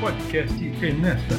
podcast 0.00 0.58
Enesta. 0.82 1.34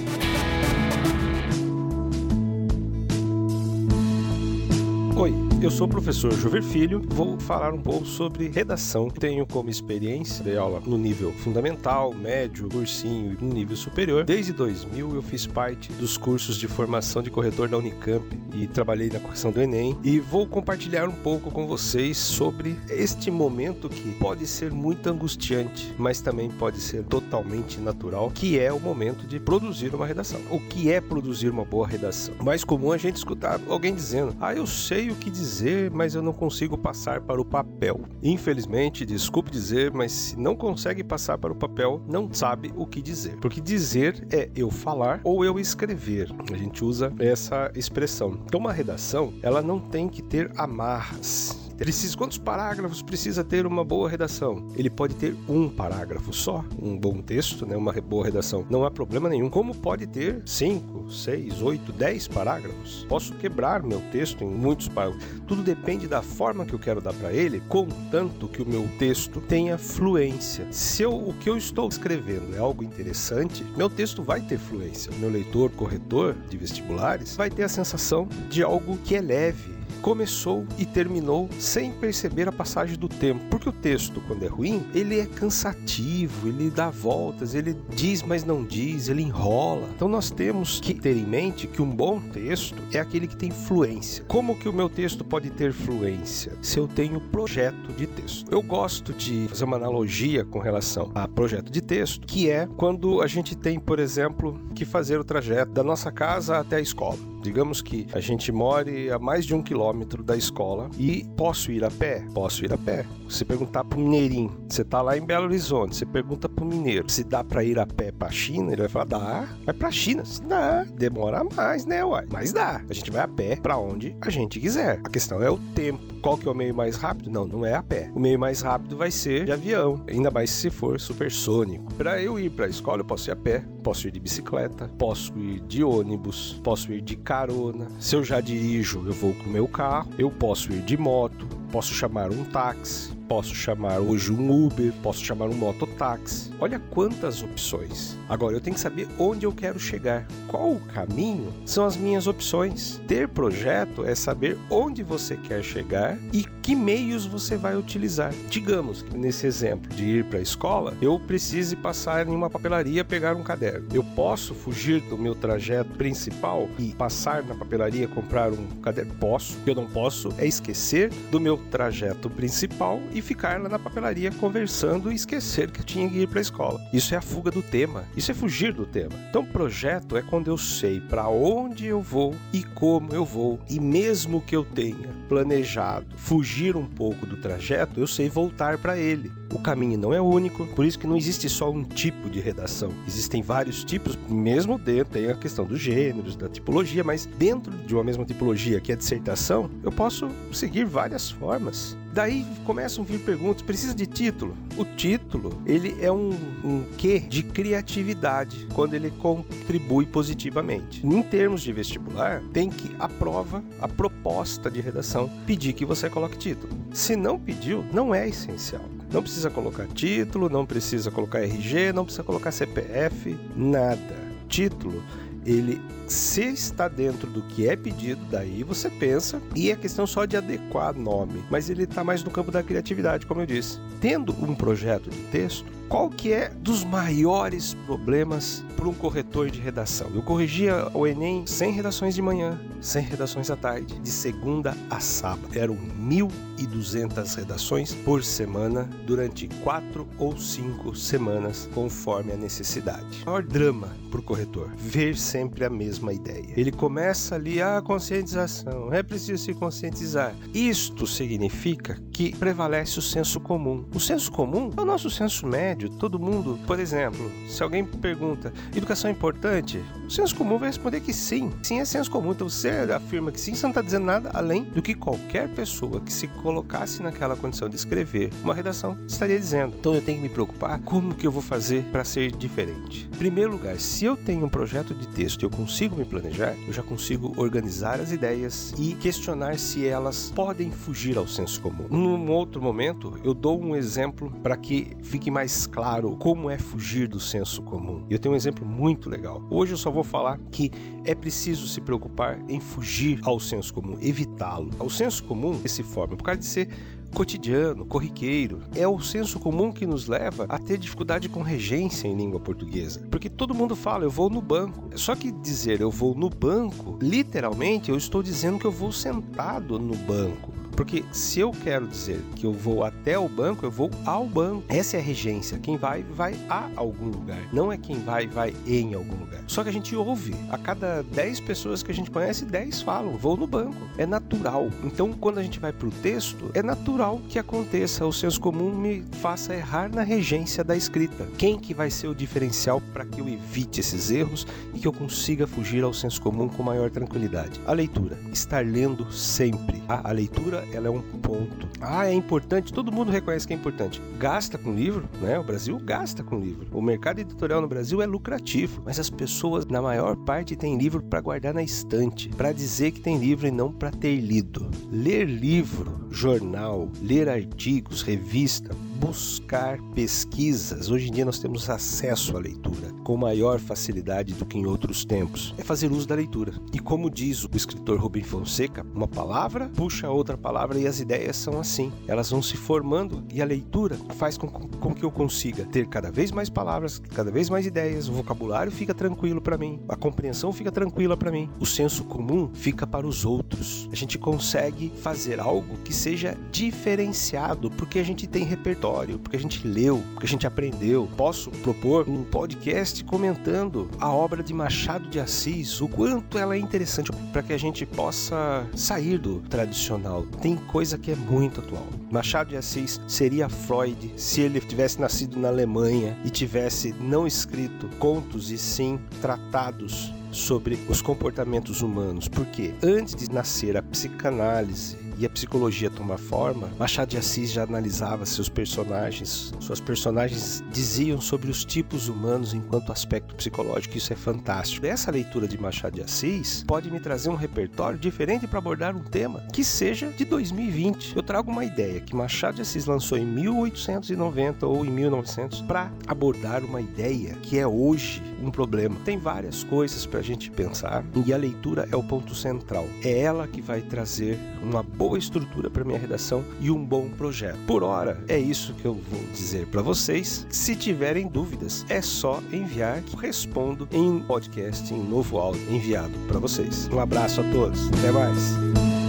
Oi, 5.17 5.50
eu 5.63 5.69
sou 5.69 5.85
o 5.85 5.89
professor 5.89 6.33
Jover 6.33 6.63
Filho, 6.63 7.03
vou 7.07 7.39
falar 7.39 7.71
um 7.71 7.79
pouco 7.79 8.03
sobre 8.03 8.47
redação. 8.47 9.09
Tenho 9.09 9.45
como 9.45 9.69
experiência 9.69 10.43
de 10.43 10.57
aula 10.57 10.81
no 10.83 10.97
nível 10.97 11.31
fundamental, 11.33 12.11
médio, 12.15 12.67
cursinho 12.67 13.37
e 13.39 13.43
no 13.43 13.53
nível 13.53 13.77
superior. 13.77 14.23
Desde 14.23 14.53
2000 14.53 15.13
eu 15.13 15.21
fiz 15.21 15.45
parte 15.45 15.91
dos 15.93 16.17
cursos 16.17 16.57
de 16.57 16.67
formação 16.67 17.21
de 17.21 17.29
corretor 17.29 17.67
da 17.67 17.77
Unicamp 17.77 18.25
e 18.55 18.65
trabalhei 18.65 19.09
na 19.09 19.19
correção 19.19 19.51
do 19.51 19.61
Enem 19.61 19.95
e 20.03 20.19
vou 20.19 20.47
compartilhar 20.47 21.07
um 21.07 21.13
pouco 21.13 21.51
com 21.51 21.67
vocês 21.67 22.17
sobre 22.17 22.75
este 22.89 23.29
momento 23.29 23.87
que 23.87 24.11
pode 24.15 24.47
ser 24.47 24.71
muito 24.71 25.07
angustiante, 25.07 25.93
mas 25.95 26.21
também 26.21 26.49
pode 26.49 26.79
ser 26.79 27.03
totalmente 27.03 27.79
natural, 27.79 28.31
que 28.31 28.57
é 28.57 28.73
o 28.73 28.79
momento 28.79 29.27
de 29.27 29.39
produzir 29.39 29.93
uma 29.93 30.07
redação. 30.07 30.41
O 30.49 30.59
que 30.59 30.91
é 30.91 30.99
produzir 30.99 31.49
uma 31.49 31.63
boa 31.63 31.87
redação? 31.87 32.33
Mais 32.41 32.63
comum 32.63 32.91
a 32.91 32.97
gente 32.97 33.17
escutar 33.17 33.61
alguém 33.69 33.93
dizendo: 33.93 34.35
"Ah, 34.41 34.55
eu 34.55 34.65
sei 34.65 35.11
o 35.11 35.15
que 35.15 35.29
dizer 35.29 35.50
dizer, 35.51 35.91
mas 35.91 36.15
eu 36.15 36.21
não 36.21 36.31
consigo 36.31 36.77
passar 36.77 37.21
para 37.21 37.41
o 37.41 37.45
papel. 37.45 38.01
Infelizmente, 38.23 39.05
desculpe 39.05 39.51
dizer, 39.51 39.91
mas 39.91 40.11
se 40.11 40.39
não 40.39 40.55
consegue 40.55 41.03
passar 41.03 41.37
para 41.37 41.51
o 41.51 41.55
papel, 41.55 42.01
não 42.07 42.31
sabe 42.33 42.71
o 42.75 42.85
que 42.85 43.01
dizer. 43.01 43.37
Porque 43.37 43.59
dizer 43.59 44.25
é 44.31 44.49
eu 44.55 44.71
falar 44.71 45.19
ou 45.23 45.43
eu 45.43 45.59
escrever. 45.59 46.33
A 46.51 46.55
gente 46.55 46.83
usa 46.83 47.13
essa 47.19 47.69
expressão. 47.75 48.39
Então, 48.45 48.59
uma 48.59 48.71
redação, 48.71 49.33
ela 49.43 49.61
não 49.61 49.79
tem 49.79 50.07
que 50.07 50.21
ter 50.21 50.51
amarras 50.55 51.70
Precisa, 51.81 52.15
quantos 52.15 52.37
parágrafos 52.37 53.01
precisa 53.01 53.43
ter 53.43 53.65
uma 53.65 53.83
boa 53.83 54.07
redação? 54.07 54.67
Ele 54.75 54.87
pode 54.87 55.15
ter 55.15 55.35
um 55.49 55.67
parágrafo 55.67 56.31
só, 56.31 56.63
um 56.79 56.95
bom 56.95 57.23
texto, 57.23 57.65
né, 57.65 57.75
uma 57.75 57.91
boa 57.93 58.23
redação. 58.23 58.63
Não 58.69 58.85
há 58.85 58.91
problema 58.91 59.27
nenhum. 59.27 59.49
Como 59.49 59.73
pode 59.73 60.05
ter 60.05 60.43
cinco, 60.45 61.11
seis, 61.11 61.59
oito, 61.59 61.91
dez 61.91 62.27
parágrafos? 62.27 63.03
Posso 63.09 63.33
quebrar 63.33 63.81
meu 63.81 63.99
texto 64.11 64.43
em 64.43 64.47
muitos 64.47 64.87
parágrafos. 64.89 65.25
Tudo 65.47 65.63
depende 65.63 66.07
da 66.07 66.21
forma 66.21 66.67
que 66.67 66.73
eu 66.73 66.77
quero 66.77 67.01
dar 67.01 67.13
para 67.13 67.33
ele, 67.33 67.59
contanto 67.67 68.47
que 68.47 68.61
o 68.61 68.69
meu 68.69 68.87
texto 68.99 69.41
tenha 69.41 69.75
fluência. 69.75 70.67
Se 70.71 71.01
eu, 71.01 71.11
o 71.11 71.33
que 71.33 71.49
eu 71.49 71.57
estou 71.57 71.89
escrevendo 71.89 72.55
é 72.55 72.59
algo 72.59 72.83
interessante, 72.83 73.65
meu 73.75 73.89
texto 73.89 74.21
vai 74.21 74.39
ter 74.39 74.59
fluência. 74.59 75.11
Meu 75.17 75.31
leitor, 75.31 75.71
corretor 75.71 76.35
de 76.47 76.57
vestibulares, 76.57 77.35
vai 77.35 77.49
ter 77.49 77.63
a 77.63 77.69
sensação 77.69 78.29
de 78.51 78.61
algo 78.61 78.97
que 78.97 79.15
é 79.15 79.21
leve, 79.21 79.80
começou 80.01 80.65
e 80.77 80.85
terminou 80.85 81.49
sem 81.59 81.91
perceber 81.91 82.47
a 82.47 82.51
passagem 82.51 82.97
do 82.97 83.07
tempo. 83.07 83.43
Porque 83.49 83.69
o 83.69 83.71
texto, 83.71 84.21
quando 84.27 84.43
é 84.43 84.47
ruim, 84.47 84.85
ele 84.93 85.19
é 85.19 85.25
cansativo, 85.25 86.47
ele 86.47 86.69
dá 86.69 86.89
voltas, 86.89 87.55
ele 87.55 87.75
diz, 87.95 88.23
mas 88.23 88.43
não 88.43 88.63
diz, 88.63 89.07
ele 89.07 89.21
enrola. 89.21 89.87
Então 89.95 90.07
nós 90.07 90.29
temos 90.31 90.79
que 90.79 90.93
ter 90.93 91.15
em 91.15 91.25
mente 91.25 91.67
que 91.67 91.81
um 91.81 91.89
bom 91.89 92.19
texto 92.19 92.75
é 92.91 92.99
aquele 92.99 93.27
que 93.27 93.35
tem 93.35 93.51
fluência. 93.51 94.25
Como 94.27 94.57
que 94.57 94.67
o 94.67 94.73
meu 94.73 94.89
texto 94.89 95.23
pode 95.23 95.49
ter 95.49 95.71
fluência? 95.71 96.53
Se 96.61 96.79
eu 96.79 96.87
tenho 96.87 97.21
projeto 97.21 97.93
de 97.93 98.07
texto. 98.07 98.51
Eu 98.51 98.61
gosto 98.61 99.13
de 99.13 99.47
fazer 99.47 99.65
uma 99.65 99.77
analogia 99.77 100.43
com 100.43 100.59
relação 100.59 101.11
a 101.13 101.27
projeto 101.27 101.71
de 101.71 101.81
texto, 101.81 102.25
que 102.25 102.49
é 102.49 102.67
quando 102.77 103.21
a 103.21 103.27
gente 103.27 103.55
tem, 103.55 103.79
por 103.79 103.99
exemplo, 103.99 104.59
que 104.73 104.85
fazer 104.85 105.19
o 105.19 105.23
trajeto 105.23 105.71
da 105.71 105.83
nossa 105.83 106.11
casa 106.11 106.57
até 106.57 106.77
a 106.77 106.81
escola. 106.81 107.30
Digamos 107.41 107.81
que 107.81 108.07
a 108.13 108.19
gente 108.19 108.51
more 108.51 109.09
a 109.09 109.19
mais 109.19 109.45
de 109.45 109.53
um 109.53 109.61
quilômetro 109.61 110.23
da 110.23 110.35
escola 110.35 110.89
e 110.97 111.25
posso 111.35 111.71
ir 111.71 111.83
a 111.83 111.91
pé? 111.91 112.25
Posso 112.33 112.65
ir 112.65 112.73
a 112.73 112.77
pé. 112.77 113.05
Você 113.27 113.45
perguntar 113.45 113.85
um 113.95 113.99
mineirinho, 114.01 114.51
você 114.67 114.83
tá 114.83 115.01
lá 115.01 115.17
em 115.17 115.21
Belo 115.21 115.45
Horizonte, 115.45 115.95
você 115.95 116.05
pergunta 116.05 116.47
para 116.49 116.63
o 116.63 116.67
mineiro 116.67 117.11
se 117.11 117.23
dá 117.23 117.43
para 117.43 117.63
ir 117.63 117.77
a 117.77 117.85
pé 117.85 118.11
para 118.11 118.29
a 118.29 118.31
China, 118.31 118.71
ele 118.71 118.81
vai 118.81 118.89
falar, 118.89 119.05
dá. 119.05 119.47
Vai 119.65 119.75
para 119.75 119.87
a 119.89 119.91
China? 119.91 120.23
Dá. 120.47 120.85
Demora 120.95 121.43
mais, 121.43 121.85
né, 121.85 122.03
uai? 122.03 122.25
Mas 122.31 122.53
dá. 122.53 122.81
A 122.89 122.93
gente 122.93 123.11
vai 123.11 123.21
a 123.21 123.27
pé 123.27 123.55
para 123.57 123.77
onde 123.77 124.15
a 124.21 124.29
gente 124.29 124.59
quiser. 124.59 124.99
A 125.03 125.09
questão 125.09 125.41
é 125.41 125.49
o 125.49 125.57
tempo. 125.75 126.01
Qual 126.21 126.37
que 126.37 126.47
é 126.47 126.51
o 126.51 126.55
meio 126.55 126.73
mais 126.73 126.95
rápido? 126.95 127.29
Não, 127.29 127.45
não 127.45 127.65
é 127.65 127.73
a 127.73 127.83
pé. 127.83 128.11
O 128.15 128.19
meio 128.19 128.39
mais 128.39 128.61
rápido 128.61 128.95
vai 128.95 129.11
ser 129.11 129.45
de 129.45 129.51
avião, 129.51 130.03
ainda 130.07 130.31
mais 130.31 130.49
se 130.49 130.69
for 130.69 130.99
supersônico. 130.99 131.93
Para 131.95 132.21
eu 132.21 132.39
ir 132.39 132.49
para 132.49 132.65
a 132.65 132.69
escola, 132.69 133.01
eu 133.01 133.05
posso 133.05 133.29
ir 133.29 133.33
a 133.33 133.35
pé, 133.35 133.63
posso 133.81 134.07
ir 134.07 134.11
de 134.11 134.19
bicicleta, 134.19 134.87
posso 134.97 135.37
ir 135.37 135.59
de 135.61 135.83
ônibus, 135.83 136.59
posso 136.63 136.91
ir 136.93 137.01
de 137.01 137.15
carona. 137.15 137.87
Se 137.99 138.15
eu 138.15 138.23
já 138.23 138.39
dirijo, 138.39 139.03
eu 139.05 139.13
vou 139.13 139.33
com 139.33 139.49
o 139.49 139.53
meu 139.53 139.67
carro. 139.67 140.09
Eu 140.17 140.29
posso 140.29 140.71
ir 140.71 140.81
de 140.81 140.97
moto, 140.97 141.47
posso 141.71 141.93
chamar 141.93 142.31
um 142.31 142.43
táxi, 142.45 143.11
posso 143.31 143.55
chamar 143.55 144.01
hoje 144.01 144.29
um 144.29 144.65
Uber, 144.65 144.91
posso 145.01 145.23
chamar 145.23 145.45
um 145.45 145.53
mototáxi. 145.53 146.51
Olha 146.59 146.77
quantas 146.77 147.41
opções. 147.41 148.17
Agora 148.27 148.57
eu 148.57 148.59
tenho 148.59 148.73
que 148.73 148.81
saber 148.81 149.07
onde 149.17 149.45
eu 149.45 149.53
quero 149.53 149.79
chegar. 149.79 150.27
Qual 150.49 150.73
o 150.73 150.81
caminho? 150.81 151.53
São 151.65 151.85
as 151.85 151.95
minhas 151.95 152.27
opções. 152.27 152.99
Ter 153.07 153.29
projeto 153.29 154.03
é 154.03 154.13
saber 154.15 154.57
onde 154.69 155.01
você 155.01 155.37
quer 155.37 155.63
chegar 155.63 156.19
e 156.33 156.43
que 156.61 156.75
meios 156.75 157.25
você 157.25 157.55
vai 157.55 157.77
utilizar. 157.77 158.33
Digamos 158.49 159.01
que 159.01 159.17
nesse 159.17 159.47
exemplo 159.47 159.89
de 159.95 160.03
ir 160.03 160.25
para 160.25 160.39
a 160.39 160.41
escola, 160.41 160.93
eu 161.01 161.17
precise 161.17 161.73
passar 161.77 162.27
em 162.27 162.35
uma 162.35 162.49
papelaria 162.49 163.05
pegar 163.05 163.37
um 163.37 163.43
caderno. 163.43 163.87
Eu 163.93 164.03
posso 164.03 164.53
fugir 164.53 165.01
do 165.03 165.17
meu 165.17 165.35
trajeto 165.35 165.91
principal 165.91 166.69
e 166.77 166.93
passar 166.93 167.43
na 167.43 167.55
papelaria 167.55 168.09
comprar 168.09 168.51
um 168.51 168.67
caderno? 168.81 169.13
Posso. 169.15 169.57
O 169.57 169.63
que 169.63 169.69
eu 169.69 169.75
não 169.75 169.87
posso 169.87 170.33
é 170.37 170.45
esquecer 170.45 171.09
do 171.31 171.39
meu 171.39 171.57
trajeto 171.71 172.29
principal 172.29 173.01
e 173.13 173.20
ficar 173.21 173.61
lá 173.61 173.69
na 173.69 173.79
papelaria 173.79 174.31
conversando 174.31 175.11
e 175.11 175.15
esquecer 175.15 175.71
que 175.71 175.83
tinha 175.83 176.09
que 176.09 176.19
ir 176.19 176.27
para 176.27 176.39
a 176.39 176.41
escola. 176.41 176.79
Isso 176.91 177.13
é 177.13 177.17
a 177.17 177.21
fuga 177.21 177.51
do 177.51 177.61
tema. 177.61 178.03
Isso 178.15 178.31
é 178.31 178.33
fugir 178.33 178.73
do 178.73 178.85
tema. 178.85 179.13
Então, 179.29 179.45
projeto 179.45 180.17
é 180.17 180.21
quando 180.21 180.47
eu 180.47 180.57
sei 180.57 180.99
para 180.99 181.27
onde 181.27 181.85
eu 181.85 182.01
vou 182.01 182.35
e 182.53 182.63
como 182.63 183.13
eu 183.13 183.25
vou. 183.25 183.59
E 183.69 183.79
mesmo 183.79 184.41
que 184.41 184.55
eu 184.55 184.63
tenha 184.63 185.09
planejado 185.27 186.07
fugir 186.17 186.75
um 186.75 186.85
pouco 186.85 187.25
do 187.25 187.37
trajeto, 187.37 187.99
eu 187.99 188.07
sei 188.07 188.29
voltar 188.29 188.77
para 188.77 188.97
ele. 188.97 189.40
O 189.51 189.59
caminho 189.59 189.97
não 189.97 190.13
é 190.13 190.21
único, 190.21 190.65
por 190.67 190.85
isso 190.85 190.97
que 190.97 191.05
não 191.05 191.17
existe 191.17 191.49
só 191.49 191.69
um 191.69 191.83
tipo 191.83 192.29
de 192.29 192.39
redação. 192.39 192.89
Existem 193.07 193.41
vários 193.41 193.83
tipos, 193.83 194.17
mesmo 194.29 194.77
dentro 194.77 195.13
tem 195.13 195.29
a 195.29 195.35
questão 195.35 195.65
dos 195.65 195.79
gêneros, 195.79 196.35
da 196.35 196.47
tipologia, 196.47 197.03
mas 197.03 197.25
dentro 197.25 197.71
de 197.71 197.93
uma 197.93 198.03
mesma 198.03 198.23
tipologia, 198.23 198.79
que 198.79 198.91
é 198.91 198.95
a 198.95 198.97
dissertação, 198.97 199.69
eu 199.83 199.91
posso 199.91 200.29
seguir 200.53 200.85
várias 200.85 201.29
formas. 201.29 201.97
Daí 202.13 202.45
começam 202.65 203.03
a 203.03 203.07
vir 203.07 203.19
perguntas: 203.19 203.61
precisa 203.61 203.93
de 203.93 204.05
título? 204.05 204.55
O 204.77 204.83
título 204.83 205.61
ele 205.65 205.95
é 206.01 206.11
um, 206.11 206.31
um 206.63 206.83
quê 206.97 207.19
de 207.19 207.43
criatividade 207.43 208.67
quando 208.73 208.93
ele 208.93 209.11
contribui 209.11 210.05
positivamente. 210.05 211.05
Em 211.05 211.21
termos 211.21 211.61
de 211.61 211.71
vestibular, 211.71 212.41
tem 212.53 212.69
que 212.69 212.95
a 212.99 213.07
prova, 213.07 213.63
a 213.81 213.87
proposta 213.87 214.69
de 214.69 214.81
redação, 214.81 215.29
pedir 215.45 215.73
que 215.73 215.85
você 215.85 216.09
coloque 216.09 216.37
título. 216.37 216.73
Se 216.93 217.15
não 217.15 217.39
pediu, 217.39 217.83
não 217.93 218.13
é 218.13 218.27
essencial. 218.27 218.83
Não 219.11 219.21
precisa 219.21 219.49
colocar 219.49 219.87
título, 219.87 220.49
não 220.49 220.65
precisa 220.65 221.11
colocar 221.11 221.39
RG, 221.39 221.91
não 221.93 222.05
precisa 222.05 222.23
colocar 222.23 222.51
CPF, 222.51 223.37
nada. 223.55 224.31
Título 224.47 225.03
ele 225.45 225.81
se 226.07 226.43
está 226.49 226.87
dentro 226.87 227.27
do 227.27 227.41
que 227.41 227.67
é 227.67 227.75
pedido, 227.75 228.21
daí 228.29 228.63
você 228.63 228.89
pensa, 228.89 229.41
e 229.55 229.71
é 229.71 229.75
questão 229.75 230.05
só 230.05 230.25
de 230.25 230.37
adequar 230.37 230.93
nome, 230.93 231.43
mas 231.49 231.69
ele 231.69 231.83
está 231.83 232.03
mais 232.03 232.23
no 232.23 232.29
campo 232.29 232.51
da 232.51 232.61
criatividade, 232.61 233.25
como 233.25 233.41
eu 233.41 233.45
disse. 233.45 233.79
Tendo 233.99 234.33
um 234.43 234.53
projeto 234.53 235.09
de 235.09 235.17
texto, 235.31 235.65
qual 235.91 236.09
que 236.09 236.31
é 236.31 236.47
dos 236.47 236.85
maiores 236.85 237.73
problemas 237.85 238.63
para 238.77 238.87
um 238.87 238.93
corretor 238.93 239.51
de 239.51 239.59
redação? 239.59 240.09
Eu 240.15 240.21
corrigia 240.21 240.87
o 240.93 241.05
Enem 241.05 241.45
sem 241.45 241.73
redações 241.73 242.15
de 242.15 242.21
manhã, 242.21 242.57
sem 242.79 243.03
redações 243.03 243.51
à 243.51 243.57
tarde, 243.57 243.99
de 243.99 244.09
segunda 244.09 244.73
a 244.89 245.01
sábado. 245.01 245.49
Eram 245.53 245.75
1.200 245.75 247.35
redações 247.35 247.93
por 247.93 248.23
semana 248.23 248.89
durante 249.05 249.49
quatro 249.63 250.07
ou 250.17 250.37
cinco 250.37 250.95
semanas, 250.95 251.69
conforme 251.73 252.31
a 252.31 252.37
necessidade. 252.37 253.23
O 253.23 253.25
maior 253.25 253.43
drama 253.43 253.89
para 254.09 254.19
o 254.21 254.23
corretor, 254.23 254.71
ver 254.77 255.17
sempre 255.17 255.65
a 255.65 255.69
mesma 255.69 256.13
ideia. 256.13 256.53
Ele 256.55 256.71
começa 256.71 257.35
ali 257.35 257.61
a 257.61 257.81
conscientização, 257.81 258.93
é 258.93 259.03
preciso 259.03 259.43
se 259.43 259.53
conscientizar. 259.53 260.33
Isto 260.53 261.05
significa 261.05 261.97
que 262.11 262.35
prevalece 262.35 262.99
o 262.99 263.01
senso 263.01 263.39
comum. 263.39 263.85
O 263.93 263.99
senso 263.99 264.31
comum 264.31 264.71
é 264.75 264.81
o 264.81 264.85
nosso 264.85 265.09
senso 265.09 265.47
médio, 265.47 265.80
todo 265.89 266.19
mundo. 266.19 266.59
Por 266.65 266.79
exemplo, 266.79 267.31
se 267.47 267.61
alguém 267.63 267.85
pergunta, 267.85 268.53
educação 268.75 269.09
é 269.09 269.13
importante? 269.13 269.83
O 270.05 270.09
senso 270.09 270.35
comum 270.35 270.57
vai 270.57 270.69
responder 270.69 271.01
que 271.01 271.13
sim. 271.13 271.51
Sim 271.63 271.79
é 271.79 271.85
senso 271.85 272.09
comum. 272.09 272.31
Então 272.31 272.49
você 272.49 272.69
afirma 272.69 273.31
que 273.31 273.39
sim, 273.39 273.55
você 273.55 273.63
não 273.63 273.71
está 273.71 273.81
dizendo 273.81 274.05
nada 274.05 274.31
além 274.33 274.63
do 274.63 274.81
que 274.81 274.93
qualquer 274.93 275.49
pessoa 275.49 275.99
que 276.01 276.11
se 276.11 276.27
colocasse 276.27 277.01
naquela 277.01 277.35
condição 277.35 277.69
de 277.69 277.75
escrever 277.75 278.29
uma 278.43 278.53
redação 278.53 278.97
estaria 279.07 279.39
dizendo. 279.39 279.75
Então 279.79 279.93
eu 279.93 280.01
tenho 280.01 280.17
que 280.17 280.23
me 280.23 280.29
preocupar 280.29 280.79
como 280.79 281.15
que 281.15 281.25
eu 281.25 281.31
vou 281.31 281.41
fazer 281.41 281.83
para 281.91 282.03
ser 282.03 282.31
diferente. 282.31 283.09
Em 283.13 283.17
primeiro 283.17 283.51
lugar, 283.51 283.79
se 283.79 284.05
eu 284.05 284.15
tenho 284.17 284.45
um 284.45 284.49
projeto 284.49 284.93
de 284.93 285.07
texto 285.07 285.41
e 285.41 285.45
eu 285.45 285.49
consigo 285.49 285.95
me 285.95 286.05
planejar, 286.05 286.55
eu 286.67 286.73
já 286.73 286.83
consigo 286.83 287.33
organizar 287.37 287.99
as 287.99 288.11
ideias 288.11 288.73
e 288.77 288.93
questionar 288.95 289.57
se 289.57 289.85
elas 289.85 290.31
podem 290.35 290.71
fugir 290.71 291.17
ao 291.17 291.27
senso 291.27 291.61
comum. 291.61 291.87
Num 291.89 292.29
outro 292.31 292.61
momento, 292.61 293.19
eu 293.23 293.33
dou 293.33 293.61
um 293.61 293.75
exemplo 293.75 294.31
para 294.43 294.57
que 294.57 294.95
fique 295.03 295.29
mais 295.29 295.67
claro 295.71 296.15
como 296.17 296.49
é 296.49 296.57
fugir 296.57 297.07
do 297.07 297.19
senso 297.19 297.61
comum. 297.63 298.05
Eu 298.09 298.19
tenho 298.19 298.33
um 298.33 298.37
exemplo 298.37 298.65
muito 298.65 299.09
legal. 299.09 299.41
Hoje 299.49 299.73
eu 299.73 299.77
só 299.77 299.89
vou 299.89 300.03
falar 300.03 300.37
que 300.51 300.69
é 301.05 301.15
preciso 301.15 301.67
se 301.67 301.79
preocupar 301.79 302.39
em 302.49 302.59
fugir 302.59 303.19
ao 303.23 303.39
senso 303.39 303.73
comum, 303.73 303.97
evitá-lo. 304.01 304.69
O 304.79 304.89
senso 304.89 305.23
comum 305.23 305.59
se 305.65 305.81
forma 305.81 306.15
por 306.17 306.23
causa 306.23 306.39
de 306.39 306.45
ser 306.45 306.69
cotidiano, 307.13 307.85
corriqueiro. 307.85 308.61
É 308.75 308.87
o 308.87 308.99
senso 308.99 309.39
comum 309.39 309.71
que 309.71 309.85
nos 309.85 310.07
leva 310.07 310.45
a 310.49 310.57
ter 310.57 310.77
dificuldade 310.77 311.29
com 311.29 311.41
regência 311.41 312.07
em 312.07 312.15
língua 312.15 312.39
portuguesa. 312.39 313.05
Porque 313.09 313.29
todo 313.29 313.53
mundo 313.53 313.75
fala, 313.75 314.03
eu 314.03 314.09
vou 314.09 314.29
no 314.29 314.41
banco. 314.41 314.89
Só 314.97 315.15
que 315.15 315.31
dizer 315.31 315.81
eu 315.81 315.91
vou 315.91 316.15
no 316.15 316.29
banco, 316.29 316.97
literalmente 317.01 317.89
eu 317.89 317.97
estou 317.97 318.21
dizendo 318.21 318.59
que 318.59 318.65
eu 318.65 318.71
vou 318.71 318.91
sentado 318.91 319.79
no 319.79 319.95
banco. 319.95 320.60
Porque 320.75 321.03
se 321.11 321.39
eu 321.39 321.51
quero 321.51 321.87
dizer 321.87 322.19
que 322.35 322.45
eu 322.45 322.53
vou 322.53 322.83
até 322.83 323.17
o 323.17 323.27
banco, 323.27 323.65
eu 323.65 323.71
vou 323.71 323.89
ao 324.05 324.25
banco. 324.25 324.63
Essa 324.69 324.97
é 324.97 324.99
a 324.99 325.03
regência. 325.03 325.59
Quem 325.59 325.77
vai, 325.77 326.03
vai 326.03 326.35
a 326.49 326.69
algum 326.75 327.07
lugar. 327.07 327.41
Não 327.53 327.71
é 327.71 327.77
quem 327.77 327.99
vai, 327.99 328.27
vai 328.27 328.53
em 328.65 328.93
algum 328.93 329.15
lugar. 329.15 329.41
Só 329.47 329.63
que 329.63 329.69
a 329.69 329.73
gente 329.73 329.95
ouve. 329.95 330.33
A 330.49 330.57
cada 330.57 331.03
10 331.03 331.41
pessoas 331.41 331.83
que 331.83 331.91
a 331.91 331.93
gente 331.93 332.09
conhece, 332.09 332.45
10 332.45 332.81
falam, 332.81 333.17
vou 333.17 333.35
no 333.35 333.47
banco. 333.47 333.77
É 333.97 334.05
natural. 334.05 334.69
Então, 334.83 335.11
quando 335.13 335.39
a 335.39 335.43
gente 335.43 335.59
vai 335.59 335.73
para 335.73 335.87
o 335.87 335.91
texto, 335.91 336.49
é 336.53 336.63
natural 336.63 337.21
que 337.27 337.37
aconteça. 337.37 338.05
O 338.05 338.13
senso 338.13 338.39
comum 338.39 338.73
me 338.73 339.03
faça 339.19 339.53
errar 339.53 339.89
na 339.89 340.03
regência 340.03 340.63
da 340.63 340.75
escrita. 340.75 341.27
Quem 341.37 341.59
que 341.59 341.73
vai 341.73 341.89
ser 341.89 342.07
o 342.07 342.15
diferencial 342.15 342.81
para 342.93 343.05
que 343.05 343.19
eu 343.19 343.27
evite 343.27 343.79
esses 343.79 344.09
erros 344.09 344.47
e 344.73 344.79
que 344.79 344.87
eu 344.87 344.93
consiga 344.93 345.45
fugir 345.45 345.83
ao 345.83 345.93
senso 345.93 346.21
comum 346.21 346.47
com 346.47 346.63
maior 346.63 346.89
tranquilidade? 346.89 347.59
A 347.65 347.73
leitura. 347.73 348.17
Estar 348.31 348.65
lendo 348.65 349.11
sempre. 349.11 349.81
A, 349.87 350.09
a 350.09 350.11
leitura 350.11 350.60
ela 350.71 350.87
é 350.87 350.91
um 350.91 351.01
ponto. 351.01 351.67
Ah, 351.79 352.07
é 352.07 352.13
importante, 352.13 352.73
todo 352.73 352.91
mundo 352.91 353.11
reconhece 353.11 353.47
que 353.47 353.53
é 353.53 353.55
importante. 353.55 354.01
Gasta 354.17 354.57
com 354.57 354.73
livro, 354.73 355.07
né? 355.21 355.39
O 355.39 355.43
Brasil 355.43 355.77
gasta 355.83 356.23
com 356.23 356.39
livro. 356.39 356.67
O 356.71 356.81
mercado 356.81 357.19
editorial 357.19 357.61
no 357.61 357.67
Brasil 357.67 358.01
é 358.01 358.05
lucrativo, 358.05 358.81
mas 358.85 358.99
as 358.99 359.09
pessoas, 359.09 359.65
na 359.65 359.81
maior 359.81 360.15
parte, 360.17 360.55
têm 360.55 360.77
livro 360.77 361.01
para 361.01 361.21
guardar 361.21 361.53
na 361.53 361.63
estante, 361.63 362.29
para 362.29 362.51
dizer 362.51 362.91
que 362.91 362.99
tem 362.99 363.17
livro 363.17 363.47
e 363.47 363.51
não 363.51 363.71
para 363.71 363.91
ter 363.91 364.19
lido. 364.19 364.69
Ler 364.91 365.25
livro, 365.25 366.07
jornal, 366.09 366.89
ler 367.01 367.29
artigos, 367.29 368.01
revista, 368.01 368.75
buscar 369.01 369.81
pesquisas. 369.95 370.91
Hoje 370.91 371.07
em 371.07 371.11
dia 371.11 371.25
nós 371.25 371.39
temos 371.39 371.67
acesso 371.71 372.37
à 372.37 372.39
leitura 372.39 372.93
com 373.03 373.17
maior 373.17 373.59
facilidade 373.59 374.35
do 374.35 374.45
que 374.45 374.59
em 374.59 374.67
outros 374.67 375.03
tempos. 375.03 375.55
É 375.57 375.63
fazer 375.63 375.91
uso 375.91 376.07
da 376.07 376.13
leitura. 376.13 376.53
E 376.71 376.77
como 376.77 377.09
diz 377.09 377.43
o 377.43 377.49
escritor 377.55 377.99
Rubem 377.99 378.21
Fonseca, 378.21 378.85
uma 378.93 379.07
palavra 379.07 379.71
puxa 379.75 380.07
outra 380.07 380.37
palavra 380.37 380.77
e 380.77 380.85
as 380.85 380.99
ideias 380.99 381.35
são 381.35 381.59
assim. 381.59 381.91
Elas 382.07 382.29
vão 382.29 382.43
se 382.43 382.55
formando 382.55 383.23
e 383.33 383.41
a 383.41 383.45
leitura 383.45 383.97
faz 384.17 384.37
com, 384.37 384.47
com 384.47 384.93
que 384.93 385.03
eu 385.03 385.09
consiga 385.09 385.65
ter 385.65 385.87
cada 385.87 386.11
vez 386.11 386.31
mais 386.31 386.49
palavras, 386.49 387.01
cada 387.15 387.31
vez 387.31 387.49
mais 387.49 387.65
ideias, 387.65 388.07
o 388.07 388.13
vocabulário 388.13 388.71
fica 388.71 388.93
tranquilo 388.93 389.41
para 389.41 389.57
mim, 389.57 389.81
a 389.89 389.95
compreensão 389.95 390.53
fica 390.53 390.71
tranquila 390.71 391.17
para 391.17 391.31
mim, 391.31 391.49
o 391.59 391.65
senso 391.65 392.03
comum 392.03 392.51
fica 392.53 392.85
para 392.85 393.07
os 393.07 393.25
outros. 393.25 393.89
A 393.91 393.95
gente 393.95 394.19
consegue 394.19 394.93
fazer 395.01 395.39
algo 395.39 395.77
que 395.83 395.93
seja 395.93 396.37
diferenciado 396.51 397.71
porque 397.71 397.97
a 397.97 398.03
gente 398.03 398.27
tem 398.27 398.43
repertório 398.43 398.90
porque 399.19 399.37
a 399.37 399.39
gente 399.39 399.65
leu, 399.67 400.03
porque 400.13 400.25
a 400.25 400.29
gente 400.29 400.45
aprendeu. 400.45 401.07
Posso 401.15 401.49
propor 401.49 402.09
um 402.09 402.23
podcast 402.23 403.03
comentando 403.05 403.89
a 403.99 404.11
obra 404.11 404.43
de 404.43 404.53
Machado 404.53 405.07
de 405.09 405.19
Assis, 405.19 405.79
o 405.81 405.87
quanto 405.87 406.37
ela 406.37 406.55
é 406.55 406.59
interessante 406.59 407.11
para 407.31 407.41
que 407.41 407.53
a 407.53 407.57
gente 407.57 407.85
possa 407.85 408.67
sair 408.75 409.17
do 409.17 409.39
tradicional. 409.41 410.23
Tem 410.41 410.55
coisa 410.55 410.97
que 410.97 411.11
é 411.11 411.15
muito 411.15 411.61
atual. 411.61 411.87
Machado 412.11 412.49
de 412.49 412.57
Assis 412.57 412.99
seria 413.07 413.47
Freud 413.47 414.11
se 414.15 414.41
ele 414.41 414.59
tivesse 414.59 414.99
nascido 414.99 415.39
na 415.39 415.47
Alemanha 415.47 416.17
e 416.25 416.29
tivesse 416.29 416.93
não 416.99 417.25
escrito 417.25 417.87
contos 417.97 418.51
e 418.51 418.57
sim 418.57 418.99
tratados 419.21 420.13
sobre 420.31 420.79
os 420.87 421.01
comportamentos 421.01 421.81
humanos. 421.81 422.27
Porque 422.27 422.73
antes 422.83 423.15
de 423.15 423.31
nascer 423.31 423.77
a 423.77 423.81
psicanálise 423.81 424.97
e 425.21 425.25
a 425.25 425.29
psicologia 425.29 425.87
tomar 425.87 426.17
forma, 426.17 426.71
Machado 426.79 427.09
de 427.09 427.17
Assis 427.17 427.51
já 427.51 427.61
analisava 427.61 428.25
seus 428.25 428.49
personagens. 428.49 429.53
Suas 429.59 429.79
personagens 429.79 430.63
diziam 430.71 431.21
sobre 431.21 431.51
os 431.51 431.63
tipos 431.63 432.09
humanos 432.09 432.55
enquanto 432.55 432.91
aspecto 432.91 433.35
psicológico. 433.35 433.95
Isso 433.95 434.11
é 434.11 434.15
fantástico. 434.15 434.87
Essa 434.87 435.11
leitura 435.11 435.47
de 435.47 435.61
Machado 435.61 435.97
de 435.97 436.01
Assis 436.01 436.63
pode 436.67 436.89
me 436.89 436.99
trazer 436.99 437.29
um 437.29 437.35
repertório 437.35 437.99
diferente 437.99 438.47
para 438.47 438.57
abordar 438.57 438.95
um 438.95 439.03
tema 439.03 439.45
que 439.53 439.63
seja 439.63 440.07
de 440.07 440.25
2020. 440.25 441.15
Eu 441.15 441.21
trago 441.21 441.51
uma 441.51 441.65
ideia 441.65 442.01
que 442.01 442.15
Machado 442.15 442.55
de 442.55 442.63
Assis 442.63 442.87
lançou 442.87 443.15
em 443.15 443.25
1890 443.25 444.65
ou 444.65 444.83
em 444.83 444.89
1900 444.89 445.61
para 445.61 445.91
abordar 446.07 446.63
uma 446.65 446.81
ideia 446.81 447.35
que 447.43 447.59
é 447.59 447.67
hoje 447.67 448.23
problema. 448.49 448.95
Tem 449.03 449.17
várias 449.17 449.63
coisas 449.63 450.05
para 450.05 450.19
a 450.19 450.23
gente 450.23 450.49
pensar 450.49 451.03
e 451.25 451.33
a 451.33 451.37
leitura 451.37 451.87
é 451.91 451.95
o 451.95 452.03
ponto 452.03 452.33
central. 452.33 452.87
É 453.03 453.19
ela 453.19 453.47
que 453.47 453.61
vai 453.61 453.81
trazer 453.81 454.39
uma 454.63 454.81
boa 454.81 455.17
estrutura 455.17 455.69
para 455.69 455.83
minha 455.83 455.99
redação 455.99 456.43
e 456.59 456.71
um 456.71 456.83
bom 456.83 457.09
projeto. 457.09 457.59
Por 457.67 457.83
hora, 457.83 458.23
é 458.27 458.37
isso 458.37 458.73
que 458.73 458.85
eu 458.85 458.93
vou 458.93 459.23
dizer 459.33 459.67
para 459.67 459.81
vocês. 459.81 460.47
Se 460.49 460.75
tiverem 460.75 461.27
dúvidas, 461.27 461.85
é 461.89 462.01
só 462.01 462.41
enviar 462.51 463.01
que 463.01 463.15
respondo 463.15 463.87
em 463.91 464.19
podcast, 464.19 464.93
em 464.93 465.03
novo 465.03 465.37
áudio 465.37 465.61
enviado 465.69 466.17
para 466.27 466.39
vocês. 466.39 466.87
Um 466.91 466.99
abraço 466.99 467.41
a 467.41 467.43
todos. 467.51 467.87
Até 467.89 468.11
mais. 468.11 469.00